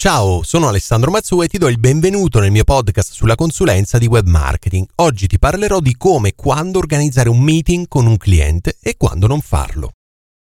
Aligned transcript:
Ciao, 0.00 0.42
sono 0.42 0.68
Alessandro 0.68 1.10
Mazzu 1.10 1.42
e 1.42 1.46
ti 1.46 1.58
do 1.58 1.68
il 1.68 1.78
benvenuto 1.78 2.40
nel 2.40 2.50
mio 2.50 2.64
podcast 2.64 3.12
sulla 3.12 3.34
consulenza 3.34 3.98
di 3.98 4.06
web 4.06 4.26
marketing. 4.26 4.86
Oggi 4.94 5.26
ti 5.26 5.38
parlerò 5.38 5.78
di 5.80 5.94
come 5.94 6.30
e 6.30 6.34
quando 6.34 6.78
organizzare 6.78 7.28
un 7.28 7.38
meeting 7.42 7.86
con 7.86 8.06
un 8.06 8.16
cliente 8.16 8.78
e 8.80 8.94
quando 8.96 9.26
non 9.26 9.42
farlo. 9.42 9.90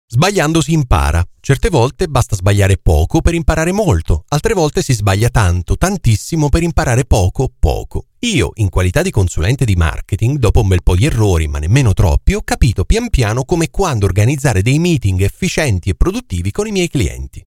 Sbagliando 0.08 0.62
si 0.62 0.72
impara. 0.72 1.22
Certe 1.42 1.68
volte 1.68 2.08
basta 2.08 2.38
sbagliare 2.38 2.78
poco 2.78 3.20
per 3.20 3.34
imparare 3.34 3.74
molto, 3.74 4.24
altre 4.30 4.54
volte 4.54 4.82
si 4.82 4.94
sbaglia 4.94 5.28
tanto, 5.28 5.76
tantissimo 5.76 6.48
per 6.48 6.64
imparare 6.64 7.04
poco, 7.04 7.52
poco. 7.60 8.06
Io, 8.20 8.52
in 8.54 8.70
qualità 8.70 9.02
di 9.02 9.12
consulente 9.12 9.66
di 9.66 9.76
marketing, 9.76 10.38
dopo 10.38 10.62
un 10.62 10.70
bel 10.70 10.82
po' 10.82 10.96
di 10.96 11.08
errori, 11.08 11.50
ma 11.50 11.60
nemmeno 11.60 11.92
troppi, 11.92 12.36
ho 12.36 12.42
capito 12.42 12.86
pian 12.86 13.10
piano 13.10 13.44
come 13.44 13.66
e 13.66 13.70
quando 13.70 14.06
organizzare 14.06 14.62
dei 14.62 14.80
meeting 14.80 15.20
efficienti 15.20 15.90
e 15.90 15.96
produttivi 15.96 16.52
con 16.52 16.68
i 16.68 16.72
miei 16.72 16.88
clienti. 16.88 17.44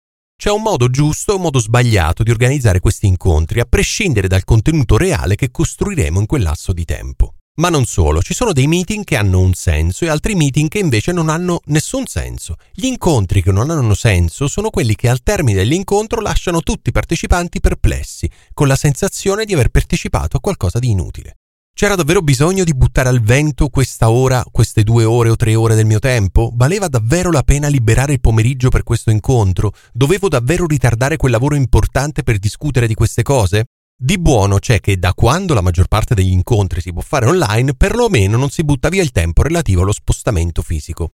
C'è 0.41 0.49
un 0.49 0.61
modo 0.61 0.87
giusto 0.87 1.33
e 1.33 1.35
un 1.35 1.41
modo 1.41 1.59
sbagliato 1.59 2.23
di 2.23 2.31
organizzare 2.31 2.79
questi 2.79 3.07
incontri, 3.07 3.59
a 3.59 3.65
prescindere 3.65 4.29
dal 4.29 4.45
contenuto 4.45 4.95
reale 4.95 5.35
che 5.35 5.51
costruiremo 5.51 6.17
in 6.17 6.25
quel 6.25 6.43
lasso 6.43 6.71
di 6.71 6.85
tempo. 6.85 7.33
Ma 7.55 7.67
non 7.67 7.83
solo, 7.83 8.21
ci 8.21 8.33
sono 8.33 8.53
dei 8.53 8.65
meeting 8.65 9.03
che 9.03 9.17
hanno 9.17 9.41
un 9.41 9.53
senso 9.53 10.05
e 10.05 10.07
altri 10.07 10.35
meeting 10.35 10.69
che 10.69 10.79
invece 10.79 11.11
non 11.11 11.27
hanno 11.27 11.59
nessun 11.65 12.05
senso. 12.05 12.55
Gli 12.71 12.85
incontri 12.85 13.43
che 13.43 13.51
non 13.51 13.69
hanno 13.69 13.93
senso 13.95 14.47
sono 14.47 14.69
quelli 14.69 14.95
che 14.95 15.09
al 15.09 15.23
termine 15.23 15.57
dell'incontro 15.57 16.21
lasciano 16.21 16.61
tutti 16.61 16.87
i 16.87 16.93
partecipanti 16.93 17.59
perplessi, 17.59 18.31
con 18.53 18.69
la 18.69 18.77
sensazione 18.77 19.43
di 19.43 19.51
aver 19.51 19.67
partecipato 19.67 20.37
a 20.37 20.39
qualcosa 20.39 20.79
di 20.79 20.89
inutile. 20.89 21.38
C'era 21.79 21.95
davvero 21.95 22.19
bisogno 22.21 22.65
di 22.65 22.73
buttare 22.73 23.07
al 23.07 23.21
vento 23.21 23.69
questa 23.69 24.09
ora, 24.09 24.43
queste 24.51 24.83
due 24.83 25.05
ore 25.05 25.29
o 25.29 25.37
tre 25.37 25.55
ore 25.55 25.75
del 25.75 25.85
mio 25.85 25.99
tempo? 25.99 26.51
Valeva 26.53 26.89
davvero 26.89 27.31
la 27.31 27.41
pena 27.41 27.69
liberare 27.69 28.11
il 28.11 28.19
pomeriggio 28.19 28.67
per 28.67 28.83
questo 28.83 29.11
incontro? 29.11 29.71
Dovevo 29.93 30.27
davvero 30.27 30.65
ritardare 30.65 31.15
quel 31.15 31.31
lavoro 31.31 31.55
importante 31.55 32.21
per 32.21 32.37
discutere 32.37 32.85
di 32.85 32.95
queste 32.95 33.23
cose? 33.23 33.67
Di 33.97 34.19
buono 34.19 34.59
c'è 34.59 34.81
che 34.81 34.99
da 34.99 35.13
quando 35.13 35.53
la 35.53 35.61
maggior 35.61 35.87
parte 35.87 36.15
degli 36.15 36.33
incontri 36.33 36.81
si 36.81 36.91
può 36.91 37.01
fare 37.01 37.27
online, 37.27 37.73
perlomeno 37.73 38.35
non 38.35 38.49
si 38.49 38.65
butta 38.65 38.89
via 38.89 39.01
il 39.01 39.11
tempo 39.11 39.41
relativo 39.41 39.83
allo 39.83 39.93
spostamento 39.93 40.61
fisico. 40.61 41.11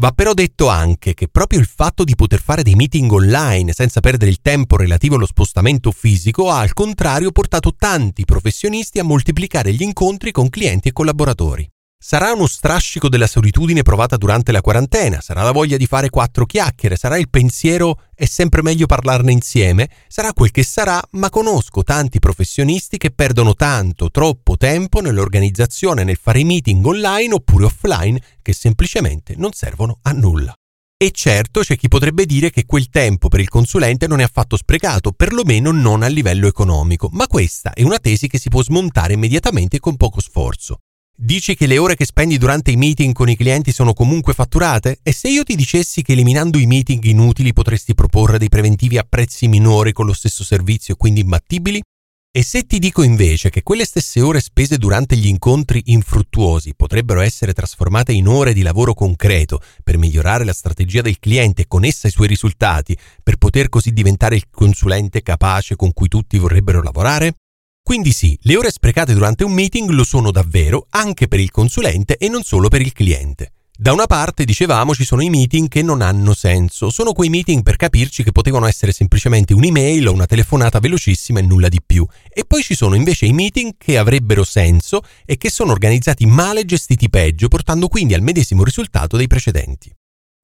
Va 0.00 0.12
però 0.12 0.32
detto 0.32 0.68
anche 0.68 1.12
che 1.12 1.26
proprio 1.26 1.58
il 1.58 1.66
fatto 1.66 2.04
di 2.04 2.14
poter 2.14 2.40
fare 2.40 2.62
dei 2.62 2.76
meeting 2.76 3.10
online 3.10 3.72
senza 3.72 3.98
perdere 3.98 4.30
il 4.30 4.40
tempo 4.40 4.76
relativo 4.76 5.16
allo 5.16 5.26
spostamento 5.26 5.90
fisico 5.90 6.50
ha 6.50 6.60
al 6.60 6.72
contrario 6.72 7.32
portato 7.32 7.74
tanti 7.76 8.24
professionisti 8.24 9.00
a 9.00 9.04
moltiplicare 9.04 9.72
gli 9.72 9.82
incontri 9.82 10.30
con 10.30 10.50
clienti 10.50 10.88
e 10.88 10.92
collaboratori. 10.92 11.68
Sarà 12.00 12.32
uno 12.32 12.46
strascico 12.46 13.08
della 13.08 13.26
solitudine 13.26 13.82
provata 13.82 14.16
durante 14.16 14.52
la 14.52 14.60
quarantena, 14.60 15.20
sarà 15.20 15.42
la 15.42 15.50
voglia 15.50 15.76
di 15.76 15.86
fare 15.86 16.10
quattro 16.10 16.46
chiacchiere, 16.46 16.94
sarà 16.94 17.18
il 17.18 17.28
pensiero 17.28 18.04
è 18.14 18.24
sempre 18.24 18.62
meglio 18.62 18.86
parlarne 18.86 19.32
insieme, 19.32 19.90
sarà 20.06 20.32
quel 20.32 20.52
che 20.52 20.62
sarà, 20.62 21.02
ma 21.12 21.28
conosco 21.28 21.82
tanti 21.82 22.20
professionisti 22.20 22.98
che 22.98 23.10
perdono 23.10 23.54
tanto, 23.54 24.10
troppo 24.10 24.56
tempo 24.56 25.00
nell'organizzazione, 25.00 26.04
nel 26.04 26.16
fare 26.16 26.38
i 26.38 26.44
meeting 26.44 26.86
online 26.86 27.34
oppure 27.34 27.64
offline 27.64 28.18
che 28.40 28.54
semplicemente 28.54 29.34
non 29.36 29.52
servono 29.52 29.98
a 30.02 30.12
nulla. 30.12 30.54
E 30.96 31.10
certo 31.10 31.60
c'è 31.60 31.76
chi 31.76 31.88
potrebbe 31.88 32.26
dire 32.26 32.50
che 32.50 32.64
quel 32.64 32.90
tempo 32.90 33.26
per 33.26 33.40
il 33.40 33.48
consulente 33.48 34.06
non 34.06 34.20
è 34.20 34.22
affatto 34.22 34.56
sprecato, 34.56 35.10
perlomeno 35.10 35.72
non 35.72 36.04
a 36.04 36.08
livello 36.08 36.46
economico, 36.46 37.08
ma 37.12 37.26
questa 37.26 37.72
è 37.72 37.82
una 37.82 37.98
tesi 37.98 38.28
che 38.28 38.38
si 38.38 38.48
può 38.48 38.62
smontare 38.62 39.14
immediatamente 39.14 39.80
con 39.80 39.96
poco 39.96 40.20
sforzo. 40.20 40.78
Dici 41.20 41.56
che 41.56 41.66
le 41.66 41.78
ore 41.78 41.96
che 41.96 42.04
spendi 42.04 42.38
durante 42.38 42.70
i 42.70 42.76
meeting 42.76 43.12
con 43.12 43.28
i 43.28 43.34
clienti 43.34 43.72
sono 43.72 43.92
comunque 43.92 44.34
fatturate? 44.34 45.00
E 45.02 45.12
se 45.12 45.28
io 45.28 45.42
ti 45.42 45.56
dicessi 45.56 46.00
che 46.00 46.12
eliminando 46.12 46.58
i 46.58 46.66
meeting 46.66 47.02
inutili 47.02 47.52
potresti 47.52 47.92
proporre 47.92 48.38
dei 48.38 48.48
preventivi 48.48 48.98
a 48.98 49.06
prezzi 49.06 49.48
minori 49.48 49.90
con 49.92 50.06
lo 50.06 50.12
stesso 50.12 50.44
servizio 50.44 50.94
e 50.94 50.96
quindi 50.96 51.22
imbattibili? 51.22 51.82
E 52.30 52.42
se 52.44 52.66
ti 52.66 52.78
dico 52.78 53.02
invece 53.02 53.50
che 53.50 53.64
quelle 53.64 53.84
stesse 53.84 54.20
ore 54.20 54.38
spese 54.38 54.78
durante 54.78 55.16
gli 55.16 55.26
incontri 55.26 55.82
infruttuosi 55.86 56.76
potrebbero 56.76 57.20
essere 57.20 57.52
trasformate 57.52 58.12
in 58.12 58.28
ore 58.28 58.52
di 58.52 58.62
lavoro 58.62 58.94
concreto 58.94 59.60
per 59.82 59.98
migliorare 59.98 60.44
la 60.44 60.52
strategia 60.52 61.02
del 61.02 61.18
cliente 61.18 61.62
e 61.62 61.66
con 61.66 61.84
essa 61.84 62.06
i 62.06 62.12
suoi 62.12 62.28
risultati, 62.28 62.96
per 63.24 63.38
poter 63.38 63.68
così 63.68 63.92
diventare 63.92 64.36
il 64.36 64.44
consulente 64.48 65.22
capace 65.22 65.74
con 65.74 65.92
cui 65.92 66.06
tutti 66.06 66.38
vorrebbero 66.38 66.80
lavorare? 66.80 67.34
Quindi 67.82 68.12
sì, 68.12 68.38
le 68.42 68.56
ore 68.56 68.70
sprecate 68.70 69.14
durante 69.14 69.44
un 69.44 69.52
meeting 69.52 69.88
lo 69.90 70.04
sono 70.04 70.30
davvero 70.30 70.86
anche 70.90 71.26
per 71.26 71.40
il 71.40 71.50
consulente 71.50 72.16
e 72.16 72.28
non 72.28 72.42
solo 72.42 72.68
per 72.68 72.82
il 72.82 72.92
cliente. 72.92 73.52
Da 73.80 73.92
una 73.92 74.06
parte, 74.06 74.44
dicevamo, 74.44 74.92
ci 74.92 75.04
sono 75.04 75.22
i 75.22 75.30
meeting 75.30 75.68
che 75.68 75.82
non 75.82 76.02
hanno 76.02 76.34
senso, 76.34 76.90
sono 76.90 77.12
quei 77.12 77.28
meeting 77.28 77.62
per 77.62 77.76
capirci 77.76 78.24
che 78.24 78.32
potevano 78.32 78.66
essere 78.66 78.90
semplicemente 78.90 79.54
un'email 79.54 80.08
o 80.08 80.12
una 80.12 80.26
telefonata 80.26 80.80
velocissima 80.80 81.38
e 81.38 81.42
nulla 81.42 81.68
di 81.68 81.80
più. 81.80 82.04
E 82.28 82.44
poi 82.44 82.62
ci 82.62 82.74
sono 82.74 82.96
invece 82.96 83.26
i 83.26 83.32
meeting 83.32 83.74
che 83.78 83.96
avrebbero 83.96 84.42
senso 84.42 85.02
e 85.24 85.36
che 85.36 85.48
sono 85.48 85.70
organizzati 85.70 86.26
male 86.26 86.62
e 86.62 86.64
gestiti 86.64 87.08
peggio, 87.08 87.46
portando 87.46 87.86
quindi 87.86 88.14
al 88.14 88.20
medesimo 88.20 88.64
risultato 88.64 89.16
dei 89.16 89.28
precedenti. 89.28 89.94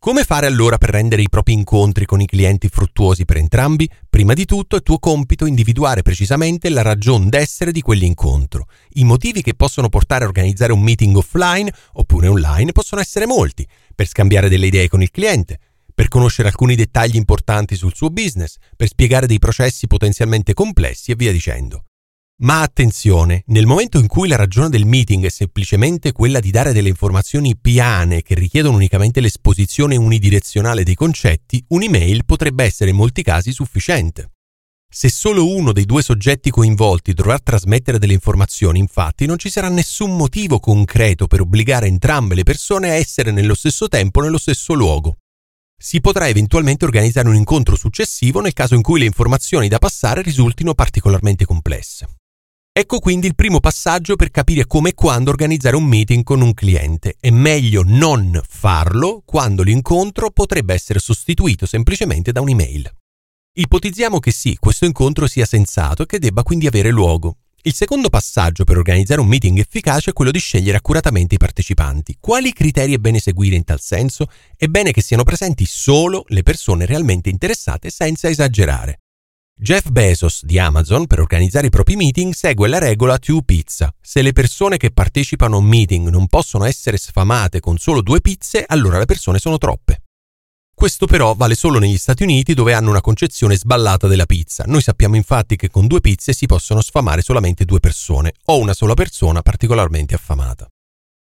Come 0.05 0.25
fare 0.25 0.45
allora 0.45 0.77
per 0.77 0.91
rendere 0.91 1.23
i 1.23 1.31
propri 1.31 1.55
incontri 1.55 2.05
con 2.05 2.21
i 2.21 2.27
clienti 2.27 2.69
fruttuosi 2.69 3.25
per 3.25 3.39
entrambi? 3.39 3.89
Prima 4.11 4.35
di 4.35 4.45
tutto 4.45 4.77
è 4.77 4.83
tuo 4.83 4.99
compito 4.99 5.47
individuare 5.47 6.03
precisamente 6.03 6.69
la 6.69 6.83
ragione 6.83 7.31
d'essere 7.31 7.73
di 7.73 7.81
quell'incontro. 7.81 8.67
I 8.97 9.05
motivi 9.05 9.41
che 9.41 9.55
possono 9.55 9.89
portare 9.89 10.25
a 10.25 10.27
organizzare 10.27 10.75
un 10.75 10.83
meeting 10.83 11.17
offline 11.17 11.73
oppure 11.95 12.27
online 12.29 12.73
possono 12.73 13.01
essere 13.01 13.25
molti, 13.25 13.67
per 13.95 14.07
scambiare 14.07 14.51
delle 14.51 14.67
idee 14.67 14.89
con 14.89 15.01
il 15.01 15.11
cliente, 15.11 15.59
per 15.95 16.09
conoscere 16.09 16.49
alcuni 16.49 16.75
dettagli 16.75 17.17
importanti 17.17 17.75
sul 17.75 17.95
suo 17.95 18.11
business, 18.11 18.57
per 18.77 18.89
spiegare 18.89 19.27
dei 19.27 19.39
processi 19.39 19.87
potenzialmente 19.87 20.53
complessi 20.53 21.13
e 21.13 21.15
via 21.15 21.33
dicendo. 21.33 21.85
Ma 22.43 22.63
attenzione, 22.63 23.45
nel 23.47 23.65
momento 23.65 24.01
in 24.01 24.09
cui 24.09 24.27
la 24.27 24.35
ragione 24.35 24.69
del 24.69 24.87
meeting 24.87 25.25
è 25.25 25.29
semplicemente 25.29 26.11
quella 26.11 26.41
di 26.41 26.51
dare 26.51 26.73
delle 26.73 26.89
informazioni 26.89 27.57
piane 27.57 28.23
che 28.23 28.35
richiedono 28.35 28.75
unicamente 28.75 29.21
l'esposizione 29.21 29.95
unidirezionale 29.95 30.83
dei 30.83 30.97
concetti, 30.97 31.65
un'email 31.69 32.25
potrebbe 32.25 32.65
essere 32.65 32.91
in 32.91 32.97
molti 32.97 33.23
casi 33.23 33.53
sufficiente. 33.53 34.33
Se 34.93 35.09
solo 35.11 35.49
uno 35.49 35.73
dei 35.73 35.85
due 35.85 36.03
soggetti 36.03 36.51
coinvolti 36.51 37.15
dovrà 37.15 37.39
trasmettere 37.39 38.01
delle 38.01 38.15
informazioni, 38.15 38.81
infatti, 38.81 39.27
non 39.27 39.39
ci 39.39 39.49
sarà 39.49 39.69
nessun 39.69 40.17
motivo 40.17 40.59
concreto 40.59 41.29
per 41.29 41.41
obbligare 41.41 41.87
entrambe 41.87 42.35
le 42.35 42.43
persone 42.43 42.91
a 42.91 42.95
essere 42.95 43.31
nello 43.31 43.55
stesso 43.55 43.87
tempo 43.87 44.21
nello 44.21 44.39
stesso 44.39 44.75
luogo. 44.75 45.19
Si 45.81 46.01
potrà 46.01 46.27
eventualmente 46.27 46.85
organizzare 46.85 47.29
un 47.29 47.37
incontro 47.37 47.77
successivo 47.77 48.41
nel 48.41 48.55
caso 48.55 48.75
in 48.75 48.83
cui 48.83 48.99
le 48.99 49.07
informazioni 49.07 49.69
da 49.69 49.79
passare 49.79 50.21
risultino 50.21 50.75
particolarmente 50.75 51.45
complesse. 51.45 52.09
Ecco 52.77 52.99
quindi 52.99 53.29
il 53.29 53.37
primo 53.37 53.61
passaggio 53.61 54.17
per 54.17 54.33
capire 54.33 54.67
come 54.67 54.89
e 54.89 54.95
quando 54.95 55.31
organizzare 55.31 55.77
un 55.77 55.85
meeting 55.85 56.25
con 56.25 56.41
un 56.41 56.53
cliente. 56.55 57.15
È 57.21 57.31
meglio 57.31 57.85
non 57.87 58.41
farlo 58.49 59.23
quando 59.25 59.63
l'incontro 59.63 60.33
potrebbe 60.33 60.75
essere 60.75 60.99
sostituito 60.99 61.67
semplicemente 61.67 62.33
da 62.33 62.41
un'email. 62.41 62.91
Ipotizziamo 63.59 64.19
che 64.19 64.33
sì, 64.33 64.57
questo 64.59 64.87
incontro 64.87 65.29
sia 65.29 65.47
sensato 65.47 66.03
e 66.03 66.07
che 66.07 66.19
debba 66.19 66.43
quindi 66.43 66.67
avere 66.67 66.91
luogo. 66.91 67.37
Il 67.63 67.75
secondo 67.75 68.09
passaggio 68.09 68.65
per 68.65 68.77
organizzare 68.77 69.21
un 69.21 69.29
meeting 69.29 69.57
efficace 69.61 70.11
è 70.11 70.13
quello 70.13 70.33
di 70.33 70.41
scegliere 70.41 70.79
accuratamente 70.79 71.37
i 71.37 71.39
partecipanti. 71.39 72.17
Quali 72.19 72.53
criteri 72.53 72.93
è 72.93 72.99
bene 72.99 73.21
seguire 73.21 73.55
in 73.55 73.63
tal 73.63 73.81
senso? 73.81 74.27
È 74.57 74.67
bene 74.67 74.91
che 74.91 75.01
siano 75.01 75.23
presenti 75.23 75.65
solo 75.65 76.25
le 76.27 76.43
persone 76.43 76.87
realmente 76.87 77.31
interessate 77.31 77.91
senza 77.91 78.29
esagerare. 78.29 79.04
Jeff 79.57 79.89
Bezos 79.89 80.45
di 80.45 80.59
Amazon, 80.59 81.07
per 81.07 81.21
organizzare 81.21 81.69
i 81.69 81.71
propri 81.71 81.97
meeting, 81.97 82.35
segue 82.35 82.69
la 82.69 82.79
regola 82.79 83.19
two 83.19 83.41
pizza. 83.41 83.95
Se 83.99 84.21
le 84.21 84.33
persone 84.33 84.77
che 84.77 84.91
partecipano 84.91 85.55
a 85.55 85.59
un 85.59 85.65
meeting 85.65 86.09
non 86.09 86.27
possono 86.27 86.65
essere 86.65 86.99
sfamate 86.99 87.61
con 87.61 87.79
solo 87.79 88.03
due 88.03 88.21
pizze, 88.21 88.65
allora 88.67 88.99
le 88.99 89.07
persone 89.07 89.39
sono 89.39 89.57
troppe. 89.57 90.03
Questo 90.75 91.07
però 91.07 91.35
vale 91.35 91.55
solo 91.55 91.79
negli 91.79 91.97
Stati 91.97 92.25
Uniti 92.25 92.53
dove 92.53 92.75
hanno 92.75 92.91
una 92.91 93.01
concezione 93.01 93.57
sballata 93.57 94.09
della 94.09 94.27
pizza. 94.27 94.65
Noi 94.67 94.83
sappiamo 94.83 95.15
infatti 95.17 95.55
che 95.55 95.71
con 95.71 95.87
due 95.87 96.01
pizze 96.01 96.35
si 96.35 96.47
possono 96.47 96.83
sfamare 96.83 97.23
solamente 97.23 97.65
due 97.65 97.81
persone 97.81 98.35
o 98.47 98.59
una 98.59 98.75
sola 98.75 98.95
persona 98.95 99.41
particolarmente 99.41 100.15
affamata. 100.15 100.69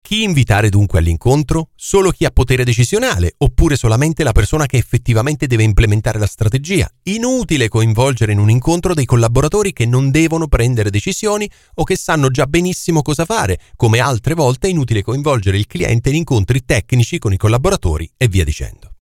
Chi 0.08 0.22
invitare 0.22 0.70
dunque 0.70 1.00
all'incontro? 1.00 1.68
Solo 1.74 2.12
chi 2.12 2.24
ha 2.24 2.30
potere 2.30 2.64
decisionale 2.64 3.34
oppure 3.36 3.76
solamente 3.76 4.24
la 4.24 4.32
persona 4.32 4.64
che 4.64 4.78
effettivamente 4.78 5.46
deve 5.46 5.64
implementare 5.64 6.18
la 6.18 6.26
strategia? 6.26 6.90
Inutile 7.02 7.68
coinvolgere 7.68 8.32
in 8.32 8.38
un 8.38 8.48
incontro 8.48 8.94
dei 8.94 9.04
collaboratori 9.04 9.74
che 9.74 9.84
non 9.84 10.10
devono 10.10 10.48
prendere 10.48 10.88
decisioni 10.88 11.46
o 11.74 11.84
che 11.84 11.94
sanno 11.94 12.30
già 12.30 12.46
benissimo 12.46 13.02
cosa 13.02 13.26
fare, 13.26 13.60
come 13.76 13.98
altre 13.98 14.32
volte 14.32 14.68
è 14.68 14.70
inutile 14.70 15.02
coinvolgere 15.02 15.58
il 15.58 15.66
cliente 15.66 16.08
in 16.08 16.14
incontri 16.14 16.64
tecnici 16.64 17.18
con 17.18 17.34
i 17.34 17.36
collaboratori 17.36 18.10
e 18.16 18.28
via 18.28 18.44
dicendo. 18.44 18.94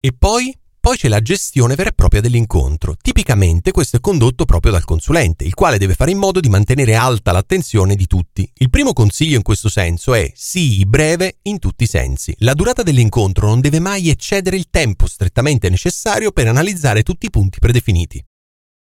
E 0.00 0.14
poi 0.18 0.50
poi 0.80 0.96
c'è 0.96 1.08
la 1.08 1.20
gestione 1.20 1.74
vera 1.74 1.90
e 1.90 1.92
propria 1.92 2.20
dell'incontro. 2.20 2.96
Tipicamente 3.00 3.72
questo 3.72 3.96
è 3.96 4.00
condotto 4.00 4.44
proprio 4.44 4.72
dal 4.72 4.84
consulente, 4.84 5.44
il 5.44 5.54
quale 5.54 5.78
deve 5.78 5.94
fare 5.94 6.10
in 6.10 6.18
modo 6.18 6.40
di 6.40 6.48
mantenere 6.48 6.94
alta 6.94 7.32
l'attenzione 7.32 7.94
di 7.94 8.06
tutti. 8.06 8.50
Il 8.54 8.70
primo 8.70 8.92
consiglio 8.92 9.36
in 9.36 9.42
questo 9.42 9.68
senso 9.68 10.14
è 10.14 10.30
sii 10.34 10.86
breve 10.86 11.38
in 11.42 11.58
tutti 11.58 11.84
i 11.84 11.88
sensi. 11.88 12.34
La 12.38 12.54
durata 12.54 12.82
dell'incontro 12.82 13.46
non 13.46 13.60
deve 13.60 13.80
mai 13.80 14.08
eccedere 14.08 14.56
il 14.56 14.68
tempo 14.70 15.06
strettamente 15.06 15.68
necessario 15.68 16.32
per 16.32 16.48
analizzare 16.48 17.02
tutti 17.02 17.26
i 17.26 17.30
punti 17.30 17.58
predefiniti. 17.58 18.24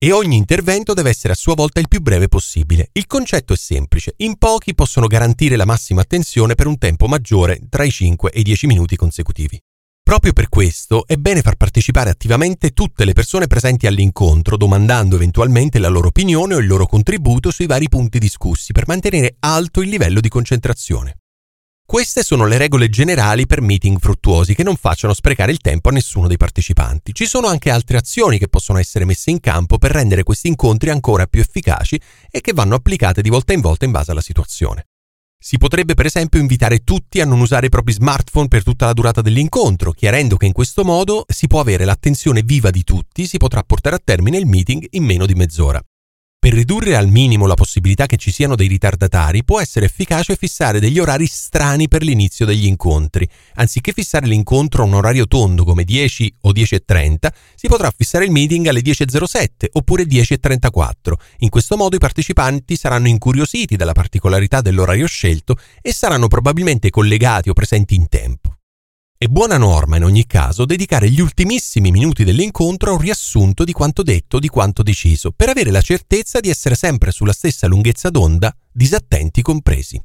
E 0.03 0.11
ogni 0.11 0.35
intervento 0.35 0.95
deve 0.95 1.11
essere 1.11 1.33
a 1.33 1.35
sua 1.35 1.53
volta 1.53 1.79
il 1.79 1.88
più 1.88 2.01
breve 2.01 2.27
possibile. 2.27 2.89
Il 2.93 3.05
concetto 3.05 3.53
è 3.53 3.57
semplice, 3.57 4.15
in 4.17 4.38
pochi 4.39 4.73
possono 4.73 5.05
garantire 5.05 5.55
la 5.55 5.65
massima 5.65 6.01
attenzione 6.01 6.55
per 6.55 6.65
un 6.65 6.79
tempo 6.79 7.05
maggiore 7.05 7.59
tra 7.69 7.83
i 7.83 7.91
5 7.91 8.31
e 8.31 8.39
i 8.39 8.43
10 8.43 8.65
minuti 8.65 8.95
consecutivi. 8.95 9.61
Proprio 10.03 10.33
per 10.33 10.50
questo 10.50 11.06
è 11.07 11.15
bene 11.15 11.42
far 11.42 11.56
partecipare 11.56 12.09
attivamente 12.09 12.71
tutte 12.71 13.06
le 13.06 13.13
persone 13.13 13.48
presenti 13.48 13.88
all'incontro, 13.88 14.57
domandando 14.57 15.15
eventualmente 15.15 15.80
la 15.80 15.88
loro 15.88 16.07
opinione 16.07 16.56
o 16.56 16.59
il 16.59 16.68
loro 16.68 16.86
contributo 16.86 17.50
sui 17.51 17.65
vari 17.65 17.88
punti 17.88 18.19
discussi 18.19 18.74
per 18.74 18.88
mantenere 18.88 19.36
alto 19.39 19.81
il 19.81 19.89
livello 19.89 20.19
di 20.19 20.27
concentrazione. 20.27 21.18
Queste 21.92 22.24
sono 22.24 22.45
le 22.45 22.57
regole 22.57 22.88
generali 22.88 23.45
per 23.45 23.59
meeting 23.59 24.00
fruttuosi 24.00 24.56
che 24.56 24.63
non 24.63 24.77
facciano 24.77 25.13
sprecare 25.13 25.51
il 25.51 25.59
tempo 25.59 25.89
a 25.89 25.92
nessuno 25.92 26.27
dei 26.27 26.38
partecipanti. 26.38 27.13
Ci 27.13 27.25
sono 27.25 27.48
anche 27.48 27.69
altre 27.69 27.98
azioni 27.98 28.38
che 28.38 28.48
possono 28.48 28.80
essere 28.80 29.03
messe 29.03 29.30
in 29.30 29.42
campo 29.42 29.77
per 29.77 29.92
rendere 29.92 30.24
questi 30.24 30.48
incontri 30.48 30.89
ancora 30.89 31.25
più 31.25 31.42
efficaci 31.42 32.00
e 32.30 32.39
che 32.39 32.53
vanno 32.53 32.75
applicate 32.75 33.21
di 33.21 33.30
volta 33.30 33.51
in 33.51 33.59
volta 33.59 33.83
in 33.83 33.92
base 33.92 34.12
alla 34.12 34.21
situazione. 34.21 34.86
Si 35.43 35.57
potrebbe 35.57 35.95
per 35.95 36.05
esempio 36.05 36.39
invitare 36.39 36.83
tutti 36.83 37.19
a 37.19 37.25
non 37.25 37.39
usare 37.39 37.65
i 37.65 37.69
propri 37.69 37.93
smartphone 37.93 38.47
per 38.47 38.61
tutta 38.61 38.85
la 38.85 38.93
durata 38.93 39.21
dell'incontro, 39.21 39.91
chiarendo 39.91 40.38
che 40.38 40.45
in 40.45 40.51
questo 40.51 40.83
modo 40.83 41.25
si 41.27 41.47
può 41.47 41.59
avere 41.59 41.83
l'attenzione 41.83 42.43
viva 42.43 42.69
di 42.69 42.83
tutti, 42.83 43.25
si 43.25 43.38
potrà 43.38 43.63
portare 43.63 43.95
a 43.95 44.01
termine 44.03 44.38
il 44.38 44.45
meeting 44.45 44.85
in 44.91 45.03
meno 45.03 45.25
di 45.25 45.33
mezz'ora. 45.33 45.81
Per 46.43 46.53
ridurre 46.53 46.95
al 46.95 47.07
minimo 47.07 47.45
la 47.45 47.53
possibilità 47.53 48.07
che 48.07 48.17
ci 48.17 48.31
siano 48.31 48.55
dei 48.55 48.67
ritardatari, 48.67 49.43
può 49.43 49.61
essere 49.61 49.85
efficace 49.85 50.35
fissare 50.35 50.79
degli 50.79 50.97
orari 50.97 51.27
strani 51.27 51.88
per 51.88 52.01
l'inizio 52.01 52.47
degli 52.47 52.65
incontri. 52.65 53.29
Anziché 53.57 53.91
fissare 53.91 54.25
l'incontro 54.25 54.81
a 54.81 54.88
un 54.88 54.95
orario 54.95 55.27
tondo 55.27 55.63
come 55.63 55.83
10 55.83 56.38
o 56.41 56.51
10.30, 56.51 57.27
si 57.53 57.67
potrà 57.67 57.93
fissare 57.95 58.25
il 58.25 58.31
meeting 58.31 58.65
alle 58.65 58.81
10.07 58.81 59.67
oppure 59.73 60.05
10.34. 60.05 61.13
In 61.41 61.49
questo 61.49 61.77
modo 61.77 61.95
i 61.95 61.99
partecipanti 61.99 62.75
saranno 62.75 63.07
incuriositi 63.07 63.75
dalla 63.75 63.93
particolarità 63.93 64.61
dell'orario 64.61 65.05
scelto 65.05 65.57
e 65.79 65.93
saranno 65.93 66.27
probabilmente 66.27 66.89
collegati 66.89 67.49
o 67.51 67.53
presenti 67.53 67.93
in 67.93 68.07
tempo. 68.09 68.50
È 69.21 69.27
buona 69.27 69.59
norma 69.59 69.97
in 69.97 70.03
ogni 70.03 70.25
caso 70.25 70.65
dedicare 70.65 71.07
gli 71.07 71.21
ultimissimi 71.21 71.91
minuti 71.91 72.23
dell'incontro 72.23 72.89
a 72.89 72.94
un 72.94 73.00
riassunto 73.00 73.63
di 73.63 73.71
quanto 73.71 74.01
detto, 74.01 74.39
di 74.39 74.47
quanto 74.47 74.81
deciso, 74.81 75.29
per 75.29 75.47
avere 75.47 75.69
la 75.69 75.81
certezza 75.81 76.39
di 76.39 76.50
essere 76.50 76.73
sempre 76.73 77.12
sulla 77.12 77.31
stessa 77.31 77.68
lunghezza 77.68 78.09
d'onda, 78.09 78.51
disattenti 78.71 79.44
compresi. 79.44 80.01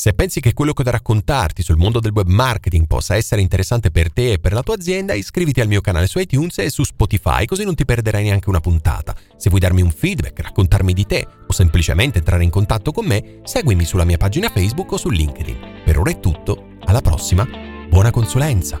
Se 0.00 0.14
pensi 0.14 0.38
che 0.38 0.52
quello 0.52 0.74
che 0.74 0.82
ho 0.82 0.84
da 0.84 0.92
raccontarti 0.92 1.60
sul 1.60 1.76
mondo 1.76 1.98
del 1.98 2.12
web 2.12 2.28
marketing 2.28 2.86
possa 2.86 3.16
essere 3.16 3.40
interessante 3.40 3.90
per 3.90 4.12
te 4.12 4.30
e 4.30 4.38
per 4.38 4.52
la 4.52 4.62
tua 4.62 4.76
azienda, 4.76 5.12
iscriviti 5.12 5.60
al 5.60 5.66
mio 5.66 5.80
canale 5.80 6.06
su 6.06 6.20
iTunes 6.20 6.56
e 6.58 6.70
su 6.70 6.84
Spotify, 6.84 7.46
così 7.46 7.64
non 7.64 7.74
ti 7.74 7.84
perderai 7.84 8.22
neanche 8.22 8.48
una 8.48 8.60
puntata. 8.60 9.12
Se 9.36 9.48
vuoi 9.48 9.60
darmi 9.60 9.82
un 9.82 9.90
feedback, 9.90 10.38
raccontarmi 10.38 10.92
di 10.92 11.04
te 11.04 11.26
o 11.44 11.52
semplicemente 11.52 12.18
entrare 12.18 12.44
in 12.44 12.50
contatto 12.50 12.92
con 12.92 13.06
me, 13.06 13.40
seguimi 13.42 13.84
sulla 13.84 14.04
mia 14.04 14.18
pagina 14.18 14.50
Facebook 14.50 14.92
o 14.92 14.96
su 14.98 15.10
LinkedIn. 15.10 15.82
Per 15.84 15.98
ora 15.98 16.12
è 16.12 16.20
tutto 16.20 16.76
Alla 16.84 17.00
prossima, 17.00 17.44
buona 17.90 18.12
consulenza! 18.12 18.80